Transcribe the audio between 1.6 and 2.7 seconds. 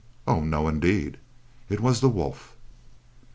It was the wolf.